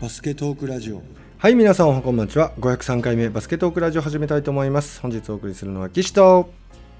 [0.00, 1.02] バスケトークラジオ。
[1.36, 2.52] はい皆さんおはこんばんちは。
[2.58, 4.98] 503回目バスケットークラジオ始めたいと思います。
[5.02, 6.50] 本日お送りするのは岸と。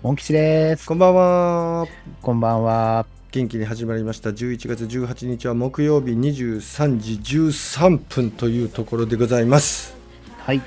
[0.03, 0.87] モン吉です。
[0.87, 1.87] こんばんは。
[2.21, 3.07] こんばんは。
[3.31, 4.31] 元気に始まりました。
[4.31, 9.97] 11月18日は木曜日23時13分というところでございます。
[10.37, 10.61] はい。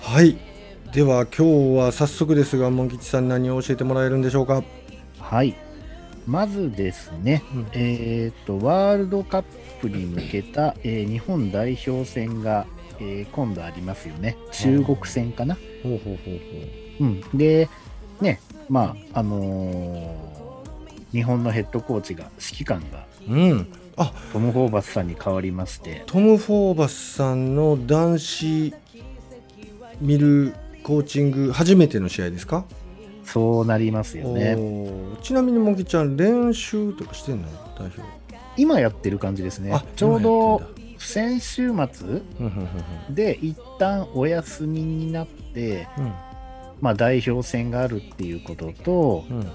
[0.00, 0.38] はい。
[0.94, 4.64] では今日は早速ですがモン吉さん何を教えてもらえるんでしょうか？
[5.20, 5.54] はい。
[6.26, 9.44] まずですね、うんえっ、と、ワールドカッ
[9.80, 12.66] プに向けた、えー日本代表戦が、
[13.00, 14.36] えー今度ありますよね。
[14.52, 15.56] 中国戦かな。
[15.82, 16.30] ほうほうほ
[17.00, 17.20] ううん。
[17.36, 17.68] で、
[18.20, 20.34] ね、まあ、あのー
[21.12, 28.74] 日本のヘッドコーチが、指揮官がほううんあトム・ホーバスさんに変わりまして、トム・フォーバスさんの男子
[30.00, 32.64] 見るコーチング初めての試合ですか？
[33.24, 34.56] そうなりますよね。
[35.22, 37.48] ちなみにもぎちゃん練習とかしてんの？
[37.76, 38.02] 代表。
[38.56, 39.72] 今やってる感じですね。
[39.72, 39.84] あ。
[39.96, 40.62] ちょうど
[40.98, 42.20] 先週末
[43.10, 46.12] で一旦お休みになって、うん。
[46.80, 49.46] まあ、代表戦があるっていうことと、うん。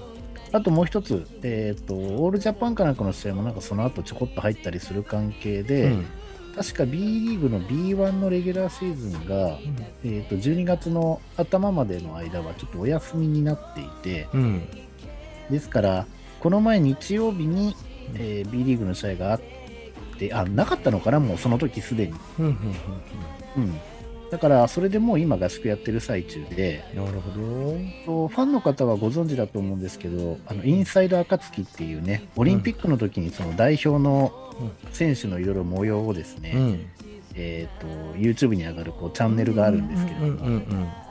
[0.52, 6.06] あともう一つ、えっとオールジャパンかなんかの試合もなんかその後ちょこっと入ったりする関係で、うん
[6.54, 9.58] 確か B リーグの B1 のレギュラーシーズンが、
[10.04, 14.68] えっと12月の頭までの間はちょっとお休みになっていて、うん
[15.50, 16.06] ですから、
[16.40, 17.74] この前日曜日に、
[18.14, 19.40] えー B リーグの試合があっ
[20.18, 22.14] て、あ、なかったのかな、もうその時すでに。
[22.38, 22.54] うんうん
[23.56, 23.80] うん。
[24.30, 28.28] だから、それでもう今合宿やってる最中で、うんなるほど。
[28.28, 34.32] とファンの方はご存知だと思うんですけど、あのインサイド暁っていうね、オリンピックの時にその代表の
[34.92, 36.86] 選手のいろいろ模様をですね、うん。
[37.34, 37.86] えっ、と、
[38.16, 40.60] YouTube に上がるこうチャンネルがあるんですけれども、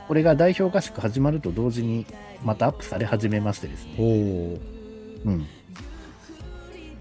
[0.08, 2.06] これが代表合宿始まると同時に
[2.42, 4.58] またアップされ始めましてですね、
[5.24, 5.30] う。
[5.30, 5.46] ん。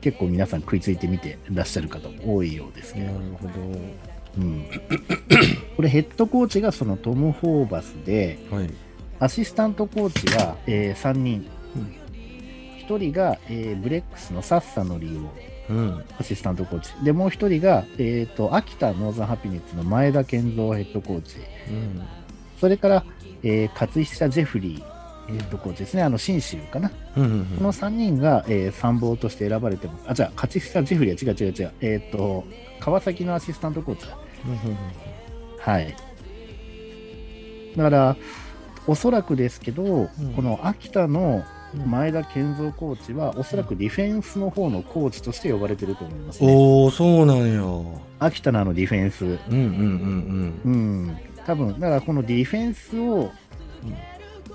[0.02, 3.54] 結構皆さん食いついてみてらっしゃる方も多いようですけなど、るほど
[4.38, 4.66] うん。
[5.76, 8.70] これヘッドコーチがそのトム・ホーバスで、はい
[9.22, 11.46] アシスタントコーチは、え3人。
[11.76, 11.96] うん
[12.88, 15.10] 1人が、えーブレックスのサッサのリ
[15.70, 16.92] オうんアシスタントコーチ。
[17.04, 21.38] で、もう1人が、えー、と秋田ノーザンハピネッツの前田健三ヘッドコーチ。
[21.70, 22.02] うん
[22.60, 23.06] それから、
[23.44, 25.00] えー、勝久ジェフリー
[25.32, 26.02] ヘッドコーチですね。
[26.04, 26.92] あの、信州かな。
[27.16, 30.06] うんうんこの3人が、えー参謀として選ばれてます。
[30.08, 31.72] あ、じゃあ、勝久ジェフリーは違う違う違う。
[31.82, 32.46] えっ、と、
[32.80, 34.18] 川崎のアシスタントコーチだ。
[34.46, 34.78] うんうん
[35.60, 35.96] はい。
[37.76, 38.18] だから、
[38.88, 40.34] おそらくですけど、うん。
[40.36, 41.44] この秋田の
[41.76, 41.92] うん。
[41.92, 46.52] 前田健三コーチは、おそらくディフェンスの方のコーチとして呼ばれてると思いますね。
[46.52, 47.62] おおそうなんや。
[48.18, 49.26] 秋田のあのディフェンス。
[49.26, 51.18] うんうんうんうん。
[51.46, 53.32] 多分、だからこのディフェンスを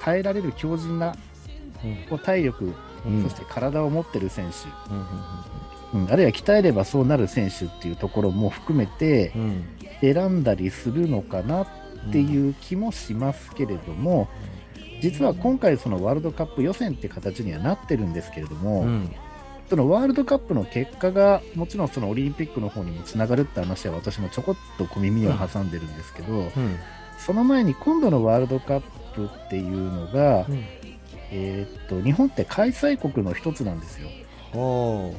[0.01, 1.15] 耐えられる強靭な
[2.11, 2.19] うん。
[2.19, 2.72] 体力、
[3.06, 3.22] うん。
[3.22, 5.06] そして体を持ってる選手、うん
[5.95, 9.65] うん、あるいは鍛えればそうなる選手っていうところも含めてうんうん
[10.00, 11.66] 選んだりするのかなっ
[12.12, 14.28] ていう気もしますけれども、
[15.00, 19.10] 実は今回そのワールドカップ予選って形にはなってるんですけれども、うん
[19.66, 26.50] そのワールドカップの結果がもちろんそのオリンピックの方にもつながるって話は私もちょこっと小耳には挟んでるんですけど、うん
[27.19, 28.81] その前に今度のワールドカッ
[29.15, 30.65] プっていうのが、うん。
[31.31, 34.09] えーっと日本って開催国の一つなんですよ。
[34.53, 35.12] は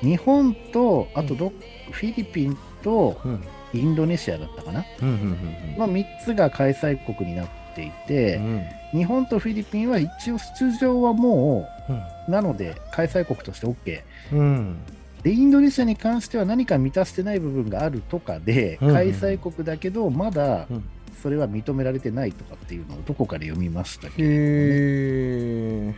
[0.00, 1.52] 日本とあとど、
[1.90, 3.20] フィリピンと
[3.72, 8.64] インドネシアだったかな、うんうんまあ、3つが開催国になっていて、うん。
[8.92, 11.96] 日本とフィリピンは一応出場はもうん
[12.28, 14.78] うなので開催国として OK うん。
[15.22, 20.84] でインドネシアに関しては何か満たしてない部分があるとかで、うんうん開催国だけどまだうん。
[21.22, 24.32] それは認められてないとかっていうのをどこかで読みましたけど、へ
[25.90, 25.94] え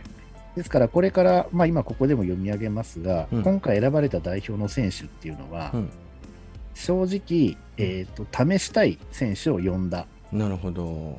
[0.57, 3.41] ですからこれから、まあ、今ここでも読み上げますが、うん。
[3.41, 5.89] 今回選ばれた代表の選手っていうのは、うん
[6.73, 11.17] 正直、えー、と試したい選手を呼んだなるほど。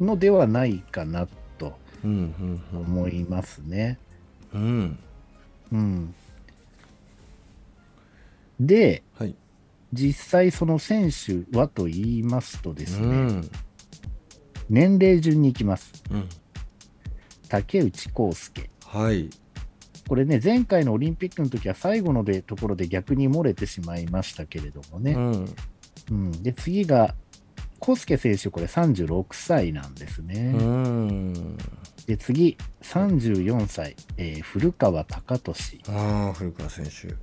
[0.00, 1.26] のではないかな
[1.58, 1.74] と
[2.04, 3.98] 思いますね。
[4.54, 4.98] うん。
[5.72, 6.14] うん、
[8.60, 9.34] で、はい。
[9.92, 13.50] 実際その選手はと言いますとですね、うん。
[14.70, 15.92] 年齢順に行きます。
[16.10, 16.28] うん。
[17.48, 18.70] 竹内康介。
[18.86, 19.30] はい
[20.12, 25.12] これね、前回のオリンピックの時は最後のでところで逆に漏れてしまいましたけれどもね。
[25.12, 25.54] うん。
[26.10, 27.14] うん、で、次が、
[27.80, 30.52] 康介選手、これ36歳なんですね。
[30.54, 31.56] うん。
[32.06, 35.80] で、次、34歳、えー古川貴俊。
[36.34, 37.14] 古川選手。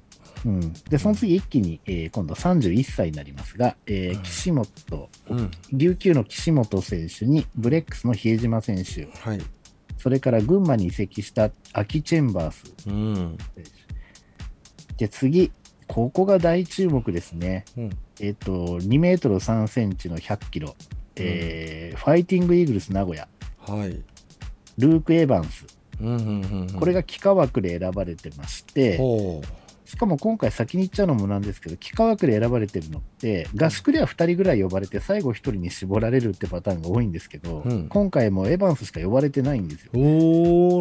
[0.47, 4.24] うん、で、その次一気に、えー今度31歳になりますが、えーうん。
[4.24, 5.51] 岸本、うん。
[5.74, 9.41] 琉球の岸本選手に、ブレックスの比江島選手、はい
[10.00, 12.74] それから群馬に移籍した秋チェンバース。
[12.88, 13.38] うん。
[14.98, 15.51] で、次、
[15.88, 17.66] ここが大注目ですね。
[17.78, 17.90] うん。
[18.22, 20.75] えっ、と、2メートル3センチの100キロ、
[21.16, 23.28] えーファイティングイーグルス名古屋、
[23.60, 24.01] はい。
[24.78, 25.66] ルーク・エヴァンス、
[26.00, 26.69] うんうんうんうん。
[26.72, 29.42] これが幾何枠で選ばれてまして、ほ
[29.89, 39.91] しかも今回先に言っちゃうのもなんですけど、幾何学で選ばれてるのって、合宿では2人ぐらい呼ばれて、最後1人に絞られるってパターンが多いんですけど、うん今回もエヴァンスしか呼ばれてないんですよ。
[39.95, 39.97] う。
[39.97, 40.01] お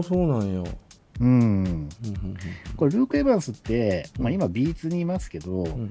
[0.01, 0.71] ー、そうなんや。
[1.21, 1.89] うん。
[2.77, 5.89] これ、ルーク・エヴァンスって、まあ、うん今 B2 にいますけど、うん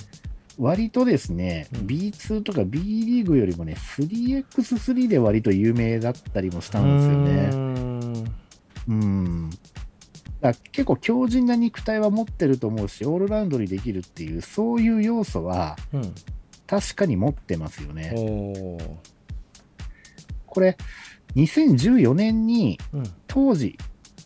[0.60, 8.24] 割とですね、うん B2 とか B リーグよりもね、3x3 で割と有名だったりもしたんですよね。
[8.24, 8.32] ね。
[8.88, 9.50] うん。
[10.42, 16.14] だ結構強靭な肉体は持ってると思うし、オールラウンドにできるっていう、そういう要素はうん。
[16.68, 18.14] 確かに持ってますよね。
[18.16, 18.90] おー。
[20.46, 20.78] これ、
[21.36, 23.04] 2014年にうん。
[23.28, 23.78] 当時、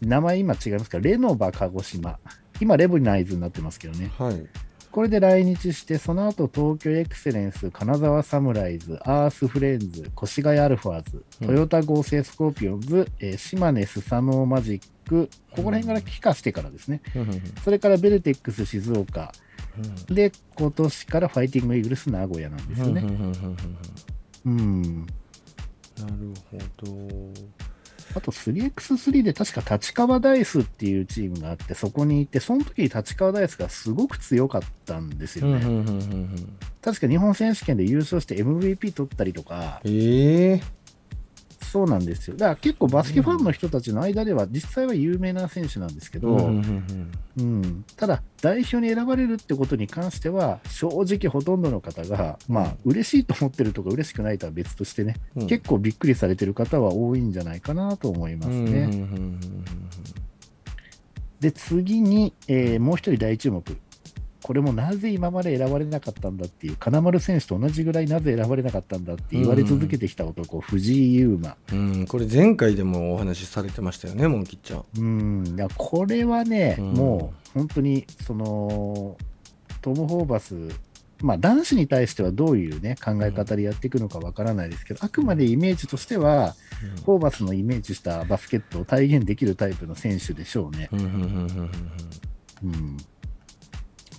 [0.01, 0.99] 名前今違いますか？
[0.99, 2.19] レノバ鹿児島。
[2.59, 4.11] 今、レブナイズになってますけどね。
[4.17, 4.45] はい。
[4.91, 14.81] これで来日して、その後東京エクセレンス、金沢サムライズ、アースフレンズ、越谷アルファーズ、うん豊田合成スコーピオンズ、えー島根スサノーマジッ
[15.11, 17.01] ク、ここら辺から帰化してからですね。
[17.63, 19.33] それからベルテックス静岡、
[19.77, 23.03] うんで、今年からファイティングイーグルス名古屋なんですよね。
[24.45, 25.05] うん。
[25.05, 25.07] な
[26.07, 27.51] るほど。
[28.13, 35.61] あと 3x3 で確か立川ダイスっていうチームがあって、そこに行って、その時に立川ダイスがすごく強かったんですよね。
[36.81, 40.80] 確か日本選手権で優勝して MVP 取ったりとか、ええ
[41.71, 42.35] そうなんですよ。
[42.35, 58.89] だから結構バスケファンの人たちの間では実際は有名な選手なんですけど、うんただ代表に選ばれるってことに関しては正直ほとんどの方がまあ嬉しいと思ってるとか嬉しくないとは別としてね、うん結構びっくりされてる方は多いんじゃないかなと思いますね。
[61.39, 63.63] で次に、えーもう一人大注目。
[64.43, 71.55] これもなぜ今まで選ばれなかったんだっていう、金丸選手と同じぐらいなぜ選ばれなかったんだって言われ続けてきた男、藤井優馬。
[71.71, 74.85] うん、これ前回でもお話しされてましたよね、モンキッちゃん。
[74.97, 79.17] うん、いやこれはね、うんもう本当にその
[79.81, 80.55] トム・ホーバス、
[81.21, 86.55] まあ、男子に対してはどういう、ね、考え方でやっていくのかわからないですけど、あくまでイメージとしては、
[87.05, 90.89] ホーバスのイメージしたバスケットを体現できるタイプの選手でしょうね。
[90.91, 91.67] うん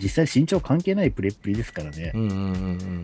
[0.03, 2.13] 実際、身長関係ないプレップリですからね。
[2.15, 2.45] うんうんうんう
[2.75, 3.03] ん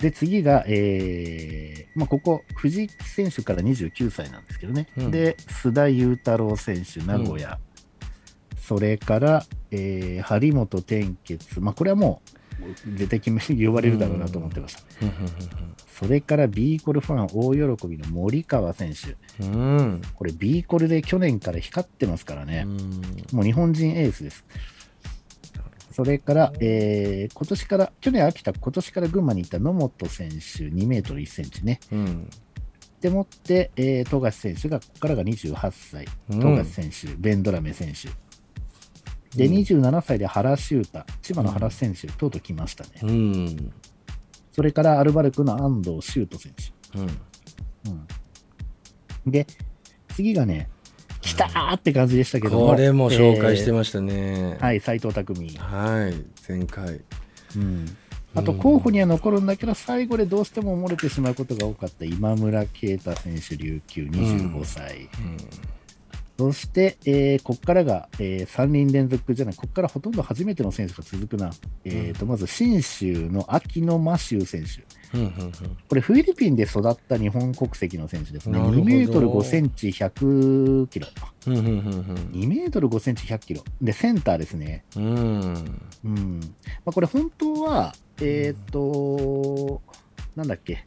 [0.00, 4.88] で、次が、えーまあ、ここ、藤井選手から29歳なんですけどね。
[4.98, 7.58] うんで、須田雄太郎選手、名古屋。
[8.60, 11.60] それから、えー張本天傑。
[11.60, 12.20] まあ、これはも
[12.86, 14.82] う、絶対決め、呼ばれるだろうなと思ってました。
[15.02, 15.12] うん
[15.98, 19.16] それから、ビーコルファン大喜びの森川選手。
[19.42, 22.64] うんうんうんこれ、ビーコルで去年から光ってますからね。
[22.66, 22.78] うん
[23.32, 24.44] もう日本人エースです。
[25.96, 31.80] それから、えー今年から、去年秋田、今年から群馬に行った野本選手、2メートル1センチね。
[31.90, 32.28] うん
[33.00, 38.08] でもって、えー富樫選手が、ここからが28歳、うん富樫選手、ベンドラメ選手。
[39.38, 42.90] で、うん27歳で原修太、千葉の原選手、とうとう来ましたね。
[43.02, 43.72] うん
[44.52, 46.52] それからアルバルクの安藤修斗選
[46.92, 46.98] 手。
[46.98, 47.08] うん
[49.24, 49.46] うん、で、
[50.14, 50.68] 次がね、
[51.26, 54.56] 来たーって感じでしたけども、これも紹介してまましたね。
[54.60, 55.58] はい、斎藤匠。
[55.58, 56.14] はい、
[56.48, 57.00] 前回。
[57.56, 57.96] うん
[58.34, 65.08] あと候補には残るんだけど、最後でどうしても漏れてしまうことが多かった今村啓太選手、琉球25歳。
[66.38, 71.50] そして、えーここからが、え3人連続じゃない、ここからほとんど初めての選手が続くな。
[71.84, 74.84] えーとまず、信州の秋野真修選手。
[75.16, 75.52] うんうん
[75.88, 78.58] これ、フィリピンで育った日本国籍の選手ですね。
[78.58, 81.06] なるほど2メートル5センチ100キロ。
[81.46, 81.70] うんうんうん
[82.32, 83.62] 2メートル5センチ100キロ。
[83.80, 84.84] で、センターですね。
[84.96, 86.40] うんうんうん。
[86.84, 89.80] まあ、これ本当は、えっ、と、
[90.34, 90.86] なんだっけ。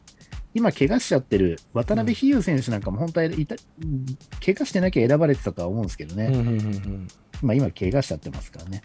[0.54, 4.06] 今、怪我しちゃってる渡辺比喩選手なんかも本当はいた、うん
[4.44, 6.26] 怪我してなきゃ選ばれてたとは思うんですけどね。
[6.26, 7.08] うんうんうんうん
[7.42, 8.82] まあ、今、怪我しちゃってますからね。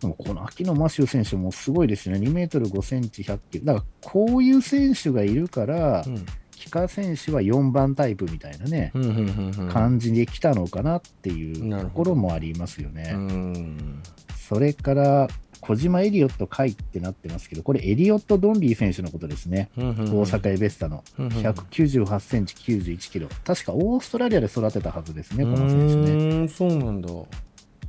[0.00, 2.26] でもこの秋野真修選手もすごいですよね。
[2.26, 3.64] 2メートル5センチ100キロ。
[3.66, 6.26] だから、こういう選手がいるから、うん
[6.62, 13.10] 帰化選手は4番タイプみたいなね、うんうんうんうん感じで来たのかなっていうところもありますよね。
[13.14, 14.02] うん
[14.36, 15.28] それから、
[15.62, 19.70] 小島エリオット海ってなってますけど、これエリオット・ドンリー選手のことですね。
[19.78, 23.28] うんうんうん大阪エベスタのうんうん198センチ91キロ。
[23.44, 25.94] 確かオーストラリアで育てたはずですね、この選手
[26.40, 26.48] ね。
[26.48, 27.08] そうなんだ。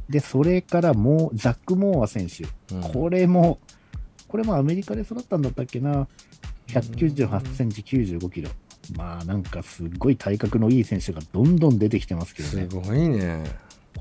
[0.08, 2.44] で、それからもう、ザック・モーア選手。
[2.75, 3.60] うんこれも、
[4.27, 6.08] これもアメリカで育ったんだったっけな。
[6.68, 8.50] 198センチ95キロ。
[8.96, 12.68] まあなんかすごい体格のいい選手がどんどん出てきてますけどね。
[12.70, 13.44] すごいね。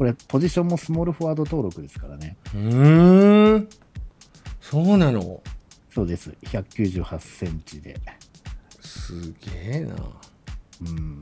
[0.03, 2.37] これポジションもスモールフォワード登録ですからね。
[2.53, 3.69] うーん
[4.61, 5.41] そうなの？
[5.95, 6.35] そうです。
[6.43, 8.01] 198センチで。
[8.81, 9.95] すげえな
[10.81, 11.21] うん。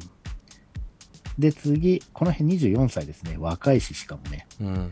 [1.39, 3.37] で、次、この辺24歳ですね。
[3.39, 4.47] 若いし、しかもね。
[4.63, 4.91] うんうん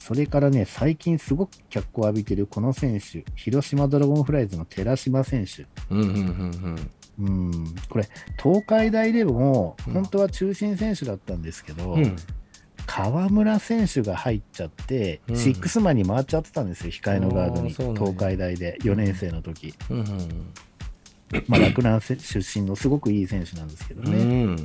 [0.00, 5.66] それからね、最近すごく脚光を浴びてるこの選手、広島ドラゴンフライズの寺島選手。
[5.88, 8.08] うんうんうんうん、これ、
[8.42, 12.16] 東海大でもうん本当は中心選手だったんですけど、うん
[13.02, 15.36] 河村選手が入っちゃって、うん。
[15.36, 20.52] シックスマンに回っちゃってたんですよ、控えのガードに、東海大で4年生の時、うん
[21.46, 24.56] まあ、洛南せ出身のすごくいい選手なんですけどうね。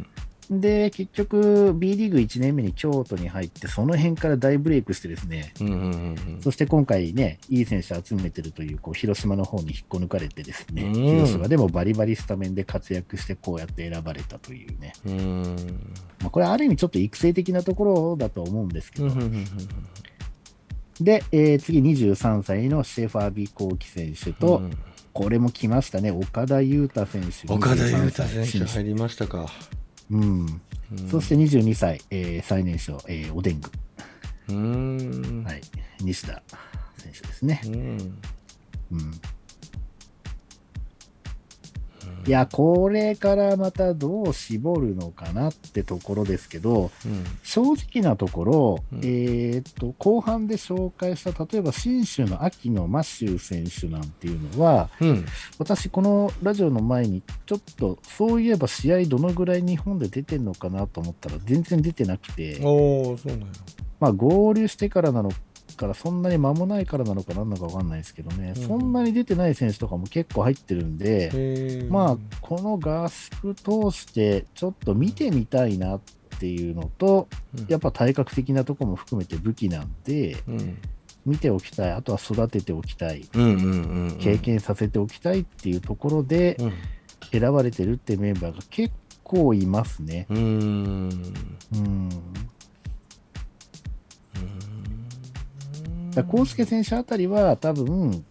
[0.54, 5.78] んで、結局、B リーグ1年目に京都に入って、その辺から大ブレイクしてですね、うんうんう
[6.38, 10.94] んそして今回ね、いい選手集めてるという、こう広島の方に引っこ抜かれてですね、うん。
[10.94, 15.56] 広島でもバリバリスタメンで活躍して、こうやって選ばれたというね、うん。
[16.20, 19.46] まあ、これ、ある意味ちょっと育成的なところだと思うんですけど、うんうんうん
[21.02, 24.72] で、えー次、23歳のシェファービコーキ選手と、うん。
[25.12, 27.54] これも来ましたね、岡田優太選手。
[27.54, 29.50] 岡田優太23歳選手入りましたか
[30.12, 30.22] うん、
[30.92, 33.70] うんそして22歳、えー最年少、えーおでんぐ、
[34.50, 35.44] うん。
[35.44, 35.62] はい、
[36.02, 36.42] 西田
[36.98, 37.62] 選手ですね。
[37.66, 37.74] うん。
[38.92, 39.12] うん
[42.28, 47.24] いや、これからまたどう絞るのかなってところですけど、うん。
[47.44, 49.00] 正直なところ、うん。
[49.00, 55.26] えーっと、後半で紹介した、例えば信州の秋のマシュー選手なんていうのは、うん。
[55.60, 62.60] 私、このラジオの前に、ちょっと、そういえば試合どのぐらい日本で出てんのかなと思ったら、全然出てなくて、
[64.00, 65.32] まあ、合流してからなの
[65.75, 76.01] から、そんなに間もないからなのかなんなのか分かんないですけどね、うんそんなに出てない選手とかも結構入ってるんで、まあ、この合宿通して、ちょっと見てみたいなっ
[76.39, 77.27] ていうのと、
[77.58, 77.65] うん。
[77.67, 80.77] やっぱ体格的なところも含めて武器なんで、うん。
[81.25, 86.74] 見ておきたい、あとは育てておきたい、経験させておきたいっていうところでうん。
[87.32, 90.27] 選ばれてるってメンバーが結構いますね。
[90.29, 91.10] うん。
[91.74, 92.10] うん。
[96.16, 98.26] だ康介選手あたりは多分、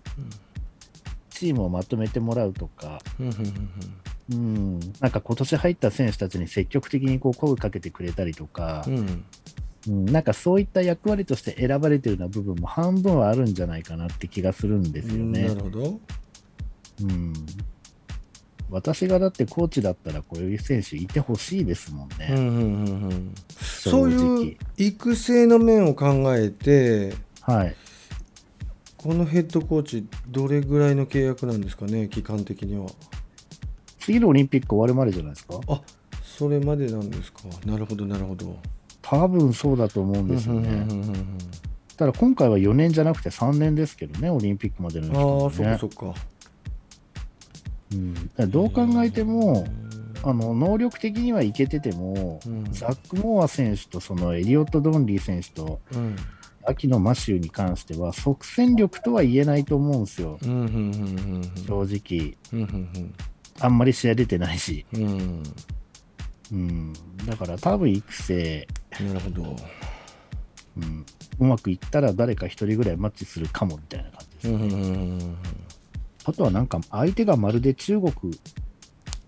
[1.30, 4.80] チームをまとめてもらうとか、うん。
[5.00, 9.24] なんか今年入った選手たちに積極的にこう声かけてくれたりとかう、ん。
[9.86, 15.32] うん、なんかそういった役割として選ばれてるような部分も半分はあるんじゃないかなって気がするんですようん。
[15.32, 15.48] ね。
[15.48, 16.00] なるほど。
[17.02, 17.32] うん、
[18.70, 22.28] 私がだってコーチだったらこういう選手いてほしいですもんね。
[22.30, 22.36] うん。
[22.36, 22.46] うん。
[22.46, 22.60] うん。
[23.04, 23.34] うん。
[23.58, 27.14] 正そう直いう育成の面を考えて
[27.46, 27.76] はい。
[28.96, 32.08] このヘッドコーチどれぐらいの契約なんですかね？
[32.08, 32.86] 期間的には。
[33.98, 35.60] 次のオリンピック終わるまでじゃないですか？
[35.68, 35.82] あ
[36.22, 37.40] それまでなんですか？
[37.66, 38.56] なるほどなるほど。
[39.02, 40.86] 多分そうだと思うんですよね。
[41.98, 46.14] ただ今回は4年じゃなくて3年ですけどね、オリンピックまでの期間あはあそっかねそっか。
[47.92, 47.96] う
[48.46, 48.50] ん。
[48.50, 49.66] どう考えても、
[50.22, 52.64] あの能力的にはいけてても、うん。
[52.72, 56.16] ザック・モア選手とそのエリオット・ドンリー選手とうん
[56.66, 60.38] 秋のマシューに関しては即戦力とは言えないと思うんですよ、
[61.66, 62.36] 正直。
[63.60, 64.84] あんまり試合出てないし。
[64.92, 64.98] う
[66.56, 66.92] ん。
[67.26, 68.68] だから多分育成、
[69.00, 69.56] なるほど。
[70.76, 71.06] うん、
[71.38, 74.48] うまくいったら誰か一人ぐらいマッチするかもみたいな感じです。
[74.48, 74.76] うんうんう
[75.24, 75.36] ん。
[76.24, 78.12] あとはなんか相手がまるで中国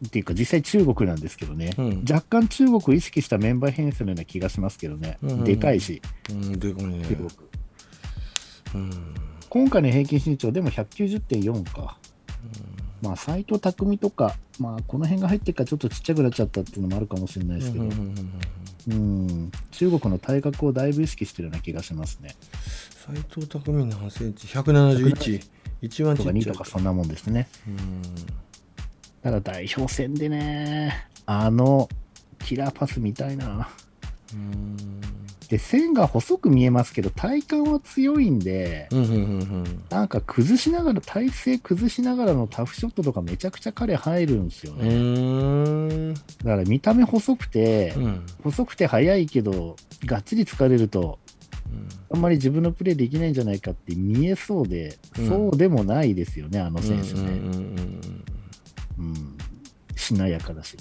[0.05, 7.29] っていうか実際中国なんですけどね、うん若干中国を意識したメンバー編成のような気がしますけどね、うんでかいし、うんでかいね中国。
[8.75, 9.15] うん
[9.49, 11.99] 今回の平均身長でも190.4か。
[13.03, 22.35] まあ、斎藤匠とか、まあ、この辺が入ってるからちょっとちっちゃくなっちゃったっていうのもあるかもしれないですけど、うん中国の体格をだいぶ意識してるような気がしますね。
[23.07, 25.47] 斎藤匠何センチ ?171。
[25.83, 27.49] 一番ちとか2っちゃいとかそんなもんですね。
[27.67, 28.03] うん
[29.27, 31.89] ただ代表戦でね、あの
[32.45, 33.69] キラーパスみたいな。
[34.33, 34.77] うん。
[35.49, 44.95] で、線が細く見えますけど、体幹は強いんで、うんうんうんなんか崩しながら、体勢崩しながらのタフショットとかめちゃくちゃ彼入るんですようね。
[44.95, 48.27] んだから見た目細くて、うん。
[48.45, 51.19] 細くて速いけど、がっちり疲れると、
[52.13, 55.29] あんまり自分のプレーできないんじゃないかって見えそうで、うん。
[55.29, 57.21] そうでもないですよね、あの選手ね。
[57.21, 58.25] うんうんうんうん、
[59.95, 60.77] しなやかだし。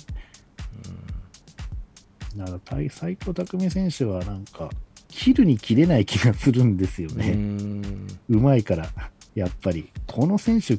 [2.35, 4.69] だから対斎藤匠選手はなんか、
[5.07, 7.31] 切るに切れない気がするんですようんうね。
[7.31, 8.89] んうまいから、
[9.33, 9.89] やっぱり。
[10.05, 10.77] この選手、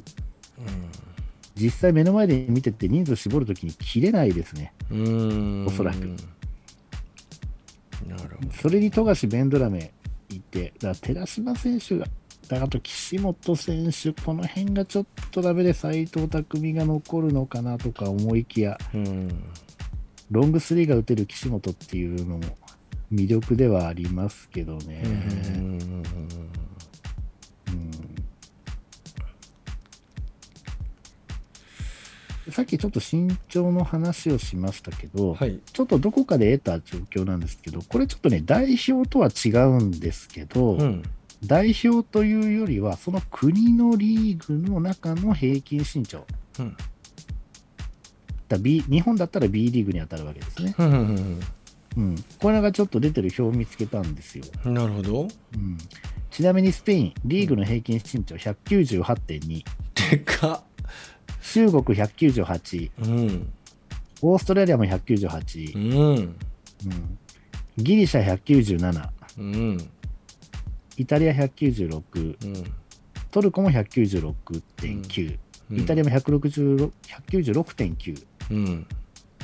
[1.55, 4.73] 実際目の前で見てて人数絞るときに切れないですね。
[4.91, 5.97] うんおそらく
[8.07, 9.91] なるほどそれに富樫ベンドラメ
[10.29, 12.05] いて、だから寺島選手が
[12.47, 19.43] だあと岸本選手、この辺がちょっとダメで斎藤匠が残るのかなとか思いきや、うん。
[20.31, 22.43] ロングスリーが打てる岸本っていうのも
[23.11, 25.03] 魅力ではありますけどね。
[25.05, 25.11] うん。
[25.11, 25.15] う
[25.91, 26.03] ん
[32.49, 35.59] さっきちょっと身長の話をしましたけど、はい。
[35.73, 41.03] ちょっとどこかで得た状況なんですけど、これちょっとね、代表とは違うんですけど、うん
[41.45, 46.25] 代表というよりは、その国のリーグの中の平均身長。
[46.59, 46.77] うん。
[48.47, 50.75] だ B 日本だったら B リーグに当たるわけですね。
[50.77, 51.39] うんうん
[51.97, 52.15] うん。
[52.39, 54.45] これがちょっと出てる表を見つけたんですよ。
[54.65, 55.21] うんなるほど。
[55.21, 55.25] う
[55.57, 55.77] ん、
[56.31, 59.63] ちなみにスペイン、リーグの平均身長198.2、
[60.11, 60.63] でかっ。
[61.53, 63.53] 中国198、うん。
[64.21, 66.17] オーストラリアも198、うん。
[66.17, 66.37] うん、
[67.77, 69.89] ギリシャ197、うん
[70.97, 72.63] イタリア196、うん。
[73.31, 75.37] トルコも196.9、
[75.71, 76.91] イタリアも166
[77.29, 78.87] 196.9、うん。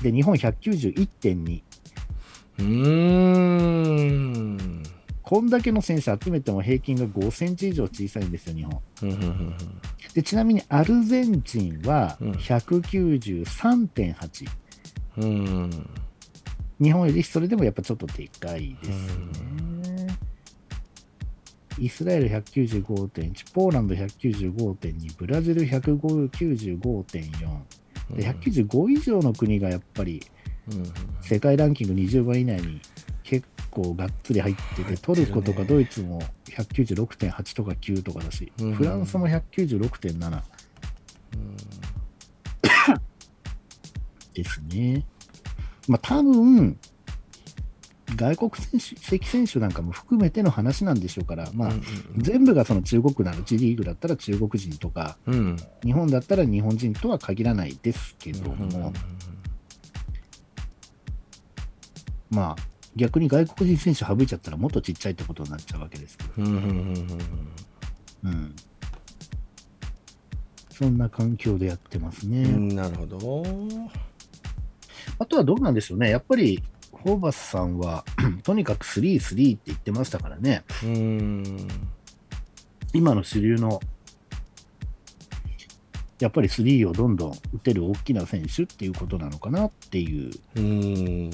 [0.02, 1.62] で、日本191.2。
[2.60, 4.84] うーん。
[5.22, 8.80] こんだけの選手集めても平均が5センチ以上小さいんですよ、日本。
[9.04, 9.56] うんうん
[10.14, 12.32] でちなみにアルゼンチンはうん。
[12.34, 14.48] 193.8、
[15.18, 15.28] うんう
[15.66, 15.90] ん。
[16.80, 19.24] 日本よりそれでもやっぱちょっとでかいですね。
[21.80, 30.22] イスラエル195.1、ポーランド195.2、ブラジル195.4、で195以上の国がやっぱり
[30.72, 30.84] うん
[31.22, 32.80] 世界ランキング20番以内に
[33.24, 40.42] 結構がっつり入ってて、トルコとかドイツも196.8とか9とかだし、うんフランスも196.7
[44.34, 45.06] ですね。
[45.88, 46.77] まあ多分、
[48.15, 51.72] 外国選手、籍選手なんかも含めての話なんでしょうから、まあ、
[52.17, 58.93] 全部がその中国なら、1リーグだったら中国人とか、うん日本だったら日本人とは限らないですけども、
[62.30, 62.63] まあ、
[62.95, 67.19] 逆に外国人選手省いちゃったらもっとちっちゃいってことになっちゃうわけですけど、うんうんうん
[68.23, 68.56] うん。
[70.71, 72.43] そんな環境でやってますね。
[72.43, 73.43] うんなるほど
[75.19, 76.10] あとはどうなんでしょうね。
[76.10, 76.63] やっぱり、
[77.04, 78.06] ホーバスさんは、
[78.44, 80.63] とにかく3、3って言ってましたからね。
[80.84, 81.68] うん。
[82.94, 83.82] 今の主流の、
[86.20, 91.32] やっぱり3をどんどん打てる大きな選手っていうことなのかなっていう、うん。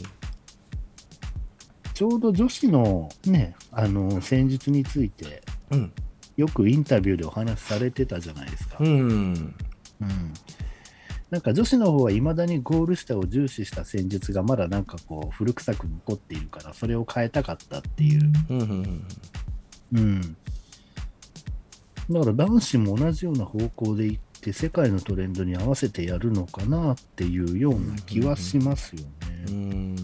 [1.94, 5.94] ちょうど女子のね、あの、戦術について、うん。
[6.36, 8.78] よくインタビューでお話しされてたじゃないですか。
[8.80, 8.88] うん。
[10.02, 10.34] うん
[11.30, 20.36] なんか女子の方はいまだにゴール下を重視した戦術がまだなんかこう古臭く残っているからそれを変えたかったっていう、うん
[22.10, 29.10] だから男子も同じような方向でいって世界のトレンドに合わせてやるのかなっていうような気はしますよね、
[29.50, 29.96] うん。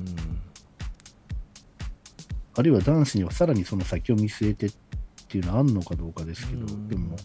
[2.56, 4.74] あるいは男子にはさらにその先を見据えてっ
[5.28, 6.88] ていうのはあるのかどうかですけど、うん。
[6.88, 7.16] でも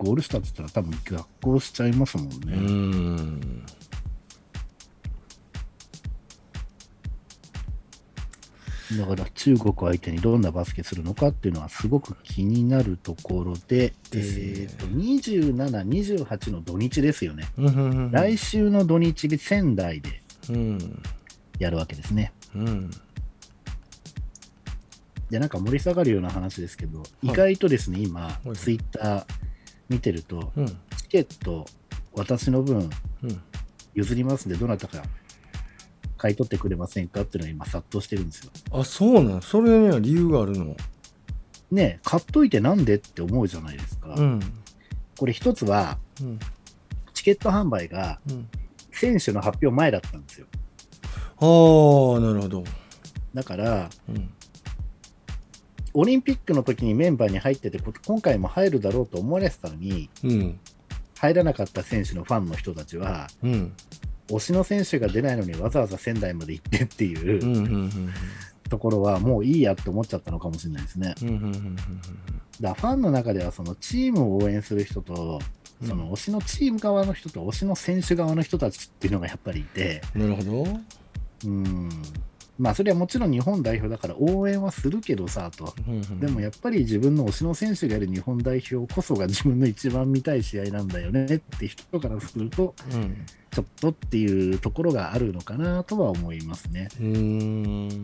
[0.00, 3.64] ゴール下って言ったら多分逆行しちゃいますもんね、うん
[8.98, 14.44] だから中国相手にどんなバスケするのかっていうのはすごく気になるところで、ですね。
[14.44, 17.46] えーと27、28の土日ですよね。
[17.56, 21.02] うんうん来週の土日で仙台でうん。
[21.60, 22.32] やるわけですね。
[22.52, 22.90] うん。
[25.30, 29.24] で、なんか盛り下がるような話ですけど、意外とですね、今い、ツイッター
[29.90, 30.66] 見てると、うん。
[30.66, 30.74] チ
[31.08, 31.66] ケット、
[32.14, 32.88] 私の分
[33.22, 33.42] うん。
[33.92, 35.02] 譲りますんで、どなたか
[36.16, 38.50] 買い取ってくれませんかっていうのが今殺到してるんですよ。
[38.70, 39.42] あそうなん？
[39.42, 40.76] それには理由があるの？
[41.72, 44.14] ねえ買っといてなんでって思うじゃないですか。
[44.16, 44.40] うん。
[45.18, 46.38] これ一つは、うん。
[47.14, 48.48] チケット販売がうん。
[48.92, 50.46] 選手の発表前だったんですよ。
[51.38, 52.64] ああなるほど。
[53.34, 54.30] だから、うん
[55.92, 60.60] オリンピックの時にメンバーに入ってて、こ今回も入るだろうと思われてたのに、うん。
[61.18, 63.72] 入らなかった選手のファンの人たちは、うん。
[64.28, 68.10] 推しの選手が出ないのにわざわざ仙台まで行ってっていううんうんうん
[68.68, 71.14] ところは、もういいやって思っちゃったのかもしれないですね。
[72.60, 75.40] だファンの中では、そのチームを応援する人と、
[75.82, 75.88] うん。
[75.88, 80.66] その推しのチーム側の人と推しの選手側の人たちっていうのがやっぱりいて、なるほど。
[81.46, 81.88] うん、
[82.60, 85.74] まあそれはもちろん日本代表だから応援はするけどさと、
[86.20, 93.16] でもやっぱり自分の推しの選手がいる日本代表こそが自分の一番見たい試合なんだよねって人からすると、うん。
[93.50, 96.88] ちょっとっていうところがあるのかなとは思いますね。
[97.00, 98.02] うーん。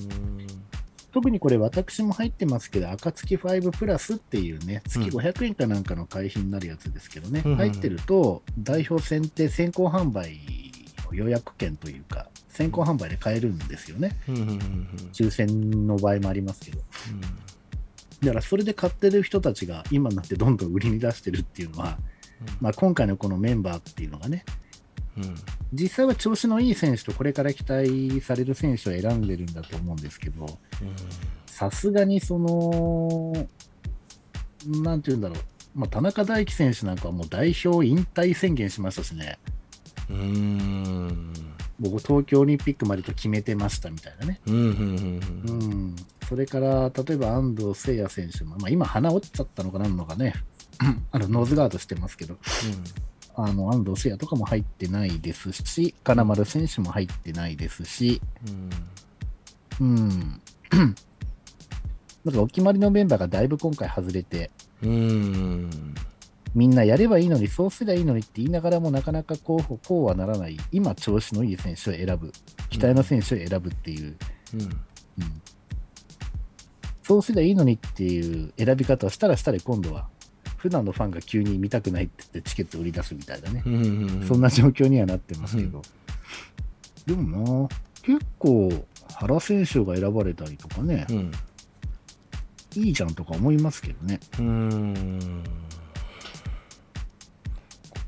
[1.13, 5.07] 特にこれ私も入ってますけど、暁5プラスっていうね、月うん。
[5.09, 10.66] 500円かなんかの会費になるやつですけどね、入ってると、代表選定先行販売の
[11.17, 14.17] 予約券というか、先行販売で買えるんですよね。
[15.13, 16.79] 抽選の場合もありますけど。
[18.21, 21.99] だからそれで買ってる人たちが今になってどんどん売りに出してるっていうのは、
[22.61, 24.45] まあ、今回のこのメンバーっていうのがね、
[25.17, 25.35] うん。
[25.73, 30.59] 実際は調子のいい選手とこれから期待される選手を選んでるんだと思うんですけど、
[31.47, 33.49] さすがにその、
[34.83, 35.39] なんていうんだろう、
[35.75, 39.39] まあ、田中大輝選手なんかはもう代表引退宣言しましたしね、
[40.11, 40.17] うん。
[40.17, 41.33] うん
[41.79, 44.41] 僕、東京オリンピックまでと決めてましたみたいなね。
[44.47, 50.35] うんうんうんうん、それから、例えば安藤誠也選手も、まあ、今、鼻折っちゃったのかなんのかね、
[51.13, 52.39] あのノーズガードしてますけど、
[53.35, 58.23] あの安藤誠也とかも入ってないですし、金丸選手も入ってないですし、
[59.81, 60.41] うん。
[62.25, 64.51] だからお決まりのメンバーがだいぶ今回外れて、
[64.83, 65.95] うんうん
[66.57, 72.33] みんなやればいいのに、そうすればいいのにって言いながらもなかなかこうこうはならない、今調子のいい選手を選ぶ、
[72.71, 74.17] 期待の選手を選ぶっていう、
[74.55, 74.63] うん。
[74.63, 74.71] うん。
[77.03, 80.09] そうすればいいのにっていう選び方をしたらしたら今度は、
[80.57, 83.75] 普段のファンが急に見たくないって言ってチケット売り出すみたいなね、うん。
[83.75, 83.79] う
[84.25, 85.83] んそんな状況にはなってますけど、
[87.05, 87.69] でもな、
[88.03, 91.33] 結構、原選手が選ばれたりとかね、うん。
[92.77, 94.21] いいじゃんとか思いますけどね。
[94.39, 95.45] うん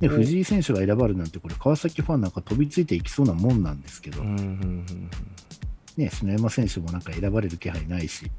[0.00, 0.16] で、うん。
[0.16, 5.10] 藤井選手が選ばれるなんて、これ、川崎ファンなんか飛びついていきそうなもんなんですけど、うんうんうん
[5.96, 8.30] ね、篠山選手もなんか選ばれる気配ないし、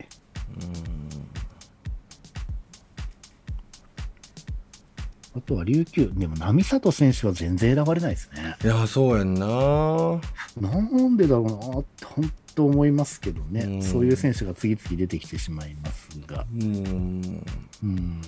[5.35, 8.55] あとは琉球、でも波里選手は全然選ばれないですね。
[8.63, 10.19] いやそうやんな。
[10.59, 13.83] なんでだろうなって本当思いますけどね、うん。
[13.83, 17.43] そういう選手が次々出てきてしまいますが、うん。
[17.83, 18.21] うん、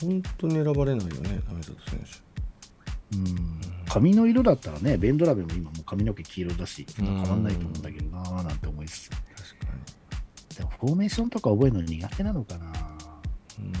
[0.00, 2.00] 本当に選ばれないよね波里選
[3.14, 9.26] うん、髪の色だったらね、ベンドラベも今もう髪の毛黄色だし、うん変わんないと思うんだけどなーなんて思いつつ、手確か
[10.58, 12.72] でもフォーメーションとか覚えるの苦手なのかな、
[13.58, 13.72] に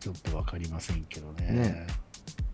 [0.00, 1.52] ちょっと分かりませんけどね。
[1.52, 1.86] ね。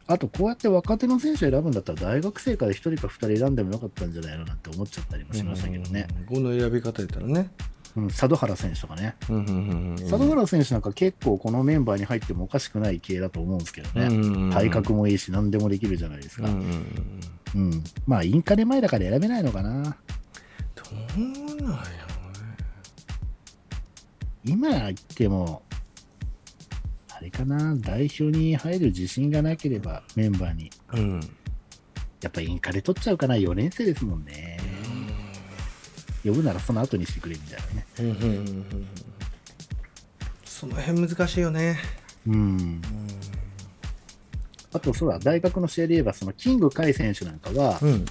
[0.06, 6.06] あと、こうやって若手の選手を選ぶんだったら、大学生から1人か2人選んでもよかったんじゃないのなんて思っちゃったりもうんしましたけどね。
[6.26, 7.50] この選び方やったらね
[7.96, 9.14] うん、佐渡原選手とかね。
[9.20, 14.08] 佐渡原選手なんか結構このメンバーに入ってもおかしくない系だと思うんですけどね。
[14.08, 16.48] ね体格もいいし、何でもできるじゃないですか。
[16.48, 16.60] うんうん
[17.54, 17.84] うんうん。
[18.06, 19.96] まあ、インカレ前だから選べないのかな。
[20.74, 20.82] ど
[21.16, 21.84] うなんやろね
[24.44, 25.62] 今言っても、
[27.10, 30.70] あれかな、代表に入る自信がなければ、メンバーに。
[30.92, 31.20] うん
[32.24, 34.43] やっぱインカレ取っちゃうかな、4年生ですもんね。
[36.24, 37.86] 呼ぶならその後にしてくれみたいなね。
[38.00, 38.86] うんうんうんうん。
[40.44, 41.78] その辺難しいよね。
[42.26, 42.82] うん。
[44.72, 48.04] あと、そうだ、大学の試合で言えば、そのキング海選手なんかは、うん。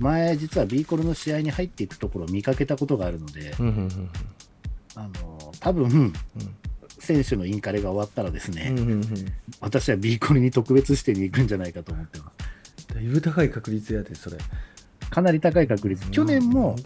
[0.00, 4.10] 前、実は B コルの試合に入っていくところを見かけたことがあるので、うんうん
[4.94, 6.12] あの多分
[6.98, 9.04] 選手のインカレが終わったらですね、うんうんうん
[9.60, 12.32] 私は B コルに特別指定に行くんじゃないかと思ってま
[12.78, 12.94] す。
[12.94, 14.38] だいぶ高い確率やでそれ
[15.10, 16.76] かなり高い確率、去年も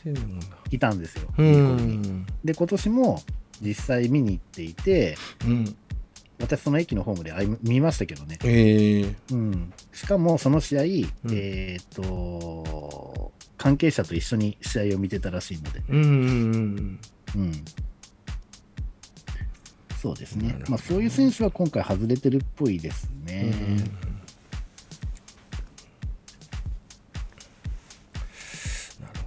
[0.70, 1.42] いたんですよ、う。
[1.42, 2.26] ん。
[2.44, 3.22] で、今年も
[3.60, 5.76] 実際見に行っていて、うん
[6.42, 7.32] 私、その駅のホームで
[7.62, 9.14] 見ましたけどね、ええ。
[9.30, 10.86] うん、しかもその試合、ん。
[11.32, 17.00] えっ、と、関係者と一緒に試合を見てたらしいので、うんうんうん
[17.36, 17.52] うん、
[20.00, 20.56] そうですね。
[20.68, 23.54] まあ、そういう選手は今回外れてるっぽいですね。
[23.78, 24.11] なる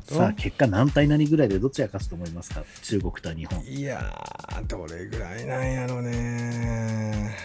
[0.06, 3.66] さあ、結果何対何ぐらいでどっちが勝つと思いますか、中国と日本。
[3.66, 7.36] いやーどれぐらいなんやろね。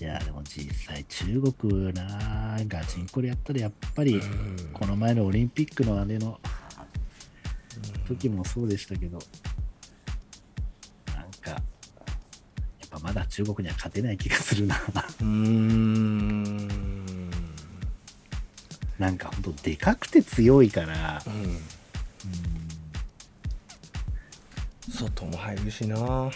[0.00, 4.20] いや、でも実際、中国な、ガチンコでやったら、やっぱり、
[4.72, 6.40] この前のオリンピックのあれの
[8.08, 9.18] 時もそうでしたけど、
[11.14, 11.60] なんか、やっ
[12.90, 14.76] ぱまだ中国には勝てない気がするな。
[14.76, 16.99] うーん
[19.00, 21.58] なんか本当、でかくて強いから、うん。
[24.92, 25.96] 外も入るしな。
[25.96, 26.30] そ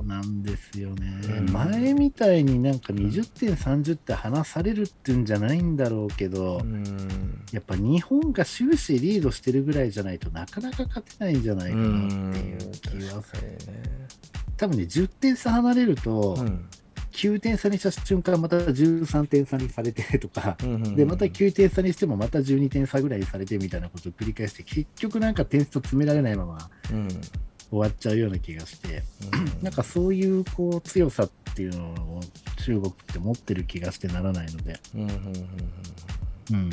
[0.00, 1.52] うなんですよね、うん。
[1.52, 7.44] 前みたいになんか20点、30点離されるっていうんじゃないんだろうけど、うん。
[7.52, 13.82] やっぱ日本が終始リードしてるぐらいじゃないとなかなか勝てないんじゃないかなっていう気は確かにね。
[14.56, 16.66] 多分ね、10点差離れると、うん
[17.18, 20.56] 9点差にした瞬間、また13点差にされてとか、
[20.94, 26.70] でまた9点差にしても、また12点差ぐらいにされてみたいなことを繰り返して、結局なんか点数を詰められないまま
[27.70, 29.02] 終わっちゃうような気がして、
[29.32, 32.20] うん、なんかそういうこう強さっていうのを
[32.64, 34.78] 中国って持ってる気がしてならないので。
[34.94, 34.98] う
[36.56, 36.70] ん、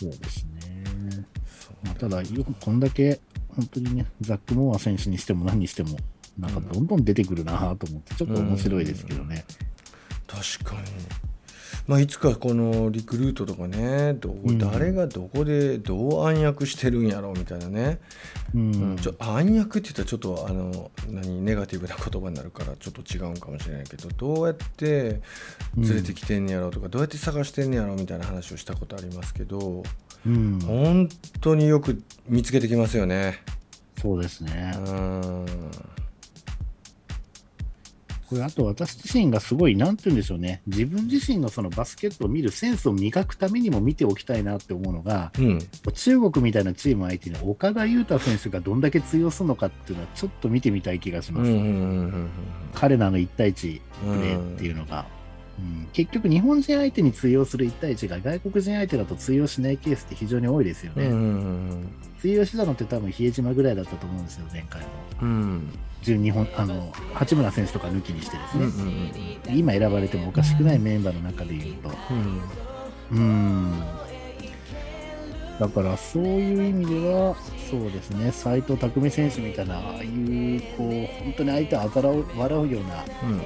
[0.00, 1.24] そうですね。
[1.84, 3.20] まあ、ただ、よくこんだけ
[3.54, 5.96] 本当にね、ザック・モア選手にしても何にしても、
[6.38, 9.44] なんかどんどん出てくるなと思って、ちょっと面白いですけどね。
[10.26, 11.30] 確かに。
[11.86, 17.98] まあ、いつかこのリクルートとかねど誰がどこでどう暗躍してるんやろうみたいなね、
[18.54, 25.20] うん、うん、ちょ暗躍って言ったらちょっとあの何ネガティブな言葉になるからちょっと違うんかもしれないけどどうやって
[25.76, 29.82] 連れてきてんねやろうとか、どうやって探してんねやろうみたいな話をしたことありますけど、
[30.26, 31.08] うん、本
[31.40, 33.42] 当によく見つけてきますよね。
[34.00, 34.74] そうですね。
[34.76, 35.46] うん
[38.30, 45.58] これあと私自身がすごい、なんて言うんでしょうね、自分自身のそのバスケットを見るセンスを磨くためにも見ておきたいなって思うのが、うん、
[45.92, 51.50] 中国みたいなチーム相手に岡田裕太選手がどんだけ通用するのかっていうのは、ちょっと見てみたい気がします。
[52.72, 55.06] 彼らの1対1プレーっていうのが。
[55.14, 55.19] うん、
[55.92, 61.10] 結局、日本人相手に通用する1対1が外国人相手だと通用しないケースって非常に多いですよね。
[62.20, 64.88] 通用したのって多分比江島ぐらいだったと思うんですよ、前回も。
[65.22, 65.72] うん。
[66.02, 68.88] 12本あの八村選手とか抜きにしてですね、うんうん
[69.48, 71.90] うん、今選ばれてもおかしくないメンバーの中でいうと、
[73.10, 73.80] うん、うん。
[75.58, 77.36] だからそういう意味では、
[77.70, 83.42] そうですね、斎藤匠選手みたいな、ああいうこう本当に相手をあざらう笑うような、うん、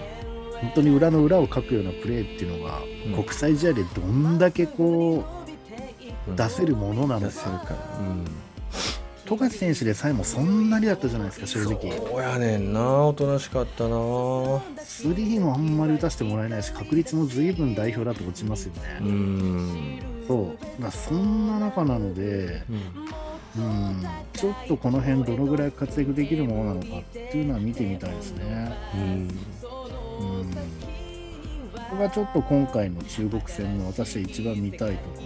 [0.61, 5.25] 本当に裏の裏をかくようなプレーっていうのが、うん、国際試合でどんだけこ
[6.29, 7.51] う、出せるものなのか。
[8.01, 8.25] うん
[9.27, 11.97] 富樫選手でさえもそんなにだったじゃないですか、正直。
[11.97, 13.97] そうやねんな、おとなしかったな。
[14.85, 18.81] スリーもあんまり打たせてもらえないし、確率もずいぶん代表だと落ちますよね。
[19.01, 22.63] うんそうだそんな中なので、
[23.57, 28.73] うん、うんちょっとこの辺どのぐらい活躍できるものなのかっていうのは見てみたいですね。
[28.95, 29.29] うん、うん
[30.15, 35.25] ここがちょっと今回の中国戦の私は一番見たいところ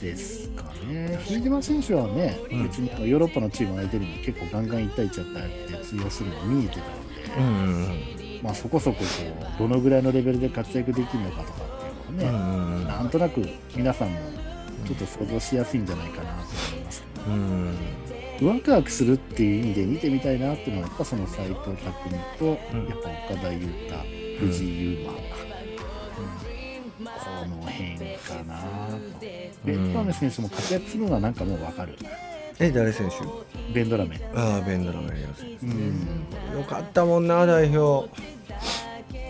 [0.00, 1.18] ですかね。
[1.24, 9.04] 比江島選手はね、うん、別にヨーロッパのチーム相手にも結構ガンガン1対1やったって通用するの見えてたので、まあ、そこそここ
[9.56, 11.62] うどのぐらいのレベルで活躍できるのかとか
[12.10, 14.18] っていうのをね、なんとなく皆さんも
[14.86, 17.76] ちょっと想像しやすいんじゃないかなと思いますけど、うん
[18.42, 21.76] ワクワクするっていう意味で見てみたいなっていうのはやっぱその斎藤匠
[22.38, 22.58] と、やっ
[23.02, 23.96] ぱ岡田裕太
[24.40, 25.18] 藤井優馬、こ
[27.48, 28.98] の辺かなと。
[29.64, 31.96] ベンドラメ選手も活躍するのはなんかもう分かる。
[32.58, 33.16] え、誰選手？
[33.74, 34.20] ベンドラメ。
[34.34, 35.66] ああ、ベンドラメ選手。
[35.66, 36.58] うん。
[36.58, 38.08] よかったもんな、代表。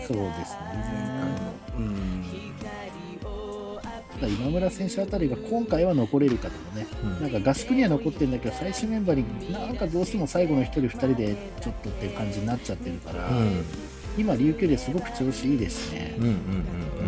[0.07, 1.06] そうですね。
[4.25, 13.63] 今村選手あたりが今回は残れるかとかね、うん、なんか合宿には残ってるんだけど、最終メンバーになんかどうしても最後の1人、2人でちょっとっていう感じになっちゃってるから、うん、
[14.17, 16.35] 今、琉球ですごく調子いいですね、うんうんうん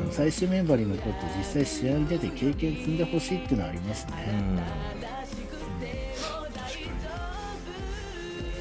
[0.06, 4.14] うん、最終メンバーに残って実際試合に出て経験積んでほしいっていうのはありますね。
[4.32, 4.32] う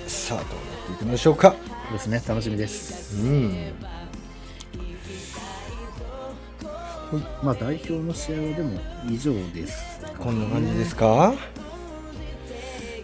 [0.07, 1.55] ん、さあどうなっていきましょうか。
[1.93, 2.23] ですね。
[2.27, 3.17] 楽しみです。
[7.13, 10.01] うんまあ代表の試合はでも以上です。
[10.19, 11.35] こんな感じですか？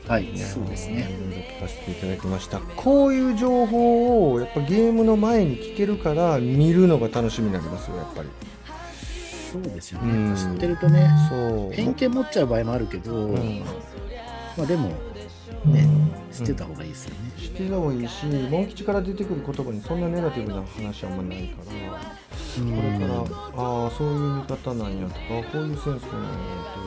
[0.06, 1.08] はい、そうですね。
[1.58, 2.60] 聞かせていただきました。
[2.60, 8.28] こういう情報をやっぱゲームの前に聞けるから見るのが楽しみになりますよ、やっぱり。
[9.50, 10.12] そうですよね。
[10.12, 13.62] うん、知ってるとね、そう偏見持っちゃう場合もあるけど、うん、
[14.58, 14.90] まあでも
[15.64, 15.88] ね、
[16.30, 17.32] 知ってた方がいいですよね。
[17.38, 21.72] 知ってた方がいいし、モン吉から出てくる言葉にそんなネガティブな話あんまないから。
[22.34, 23.20] これから
[23.56, 25.18] ああそういう見方なんやとか
[25.52, 26.30] こういう選手なんや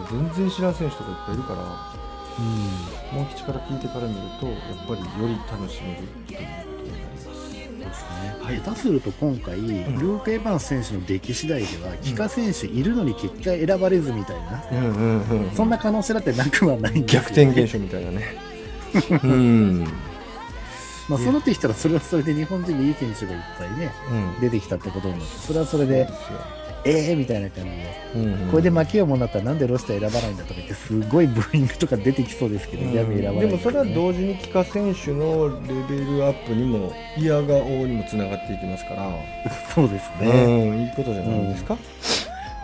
[0.04, 2.08] って全然知らん選手とかいっぱいいるから
[2.38, 4.58] うん、モン吉から聞いてから見るとやっ
[4.88, 8.06] ぱりより楽しめるということになります。
[8.44, 18.48] はい、下手すると今回、うん、ルーク・エヴァンス選手の出来次第では、帰化選手いるのに結果選ばれずみたいな、うんうんうん、そんな可能性だってなくはないんですよ、ね、逆転現象みたいなね。
[19.24, 19.88] うん
[21.10, 26.08] まあ、そうなってきたら、それはそれで日本人でいい選手がいっぱいね、うん、出てきたってことになって、それはそれで、
[26.84, 39.10] ええー、みたいな感じで、うんうん、これで負けようもんだったらなんでロスター選ばないんだとか言ってすごいブーイングとか出てきそうですけど、うん、選ばない、ね、でもそれは同時に帰化選手のレベルアップにもいやが応にもつながっていきますから。
[39.74, 41.78] そうですね、うん、いいことじゃないですか、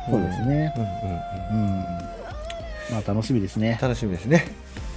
[0.10, 0.74] そうですね、
[1.52, 1.66] うんうん。
[1.66, 1.80] うん、
[2.92, 3.78] まあ楽しみですね。
[3.82, 4.46] 楽しみですね。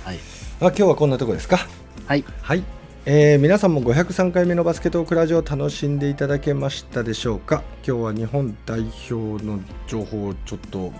[0.04, 0.16] はい。
[0.60, 1.66] あ今日はこんなとこですか？
[2.06, 2.24] はい。
[2.42, 2.62] はい
[3.08, 7.62] えー、皆さんも503回目のバスケットクラジオ楽しんでいただけましたでしょうか？
[7.86, 10.92] 今日は日本代表の情報をちょっと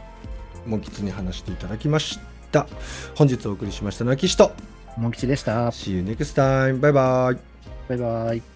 [0.67, 2.21] モン吉に話していただきまし
[2.53, 2.69] た。
[3.17, 4.53] 本日お送りしましたのは岸と。
[4.97, 5.67] モン吉でした。
[5.71, 7.39] See you next time バイバイ。
[7.89, 8.56] バイバイ